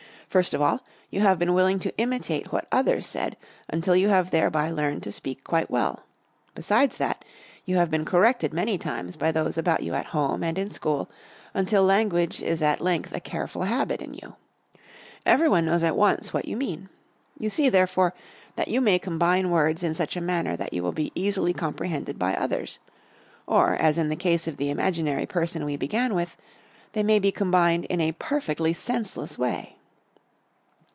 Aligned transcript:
First 0.31 0.53
of 0.53 0.61
all, 0.61 0.79
you 1.09 1.19
have 1.19 1.37
been 1.39 1.53
willing 1.53 1.77
to 1.79 1.93
imitate 1.97 2.53
what 2.53 2.65
others 2.71 3.05
said 3.05 3.35
until 3.67 3.97
you 3.97 4.07
have 4.07 4.31
thereby 4.31 4.71
learned 4.71 5.03
to 5.03 5.11
speak 5.11 5.43
quite 5.43 5.69
well. 5.69 6.03
Besides 6.55 6.95
that, 6.99 7.25
you 7.65 7.75
have 7.75 7.91
been 7.91 8.05
corrected 8.05 8.53
many 8.53 8.77
times 8.77 9.17
by 9.17 9.33
those 9.33 9.57
about 9.57 9.83
you 9.83 9.93
at 9.93 10.05
home, 10.15 10.41
and 10.41 10.57
in 10.57 10.71
school, 10.71 11.09
until 11.53 11.83
language 11.83 12.41
is 12.41 12.61
at 12.61 12.79
length 12.79 13.11
a 13.11 13.19
careful 13.19 13.63
habit 13.63 14.01
in 14.01 14.13
you. 14.13 14.37
Every 15.25 15.49
one 15.49 15.65
knows 15.65 15.83
at 15.83 15.97
once 15.97 16.31
what 16.31 16.47
you 16.47 16.55
mean. 16.55 16.87
You 17.37 17.49
see, 17.49 17.67
therefore, 17.67 18.13
that 18.55 18.69
you 18.69 18.79
may 18.79 18.99
combine 18.99 19.51
words 19.51 19.83
in 19.83 19.93
such 19.93 20.15
a 20.15 20.21
manner 20.21 20.55
that 20.55 20.71
you 20.71 20.81
will 20.81 20.93
be 20.93 21.11
easily 21.13 21.51
comprehended 21.51 22.17
by 22.17 22.37
others; 22.37 22.79
or, 23.47 23.73
as 23.75 23.97
in 23.97 24.07
the 24.07 24.15
case 24.15 24.47
of 24.47 24.55
the 24.55 24.69
imaginary 24.69 25.25
person 25.25 25.65
we 25.65 25.75
began 25.75 26.15
with, 26.15 26.37
they 26.93 27.03
may 27.03 27.19
be 27.19 27.33
combined 27.33 27.83
in 27.89 27.99
a 27.99 28.13
perfectly 28.13 28.71
senseless 28.71 29.37
way. 29.37 29.75